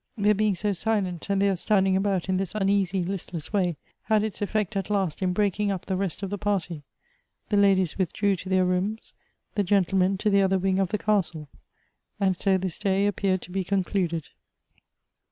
Their 0.17 0.33
being 0.33 0.55
so 0.55 0.73
silent, 0.73 1.29
and 1.29 1.39
their 1.39 1.55
standing 1.55 1.95
about 1.95 2.27
in 2.27 2.37
this 2.37 2.55
uneasy, 2.55 3.03
listless 3.05 3.53
way, 3.53 3.77
had 4.05 4.23
its 4.23 4.41
effect 4.41 4.75
at 4.75 4.89
last 4.89 5.21
in 5.21 5.31
breaking 5.31 5.69
up 5.71 5.85
the 5.85 5.95
rest 5.95 6.23
of 6.23 6.31
the 6.31 6.39
party 6.39 6.81
The 7.49 7.57
ladies 7.57 7.99
withdrew 7.99 8.35
to 8.37 8.49
their 8.49 8.65
rooms, 8.65 9.13
the 9.53 9.61
gentlemen 9.63 10.17
to 10.17 10.31
the 10.31 10.41
other 10.41 10.57
wing 10.57 10.79
of 10.79 10.89
the 10.89 10.97
castle; 10.97 11.49
and 12.19 12.35
so 12.35 12.57
this 12.57 12.79
day 12.79 13.05
appeared 13.05 13.43
to 13.43 13.51
be 13.51 13.63
concluded. 13.63 14.29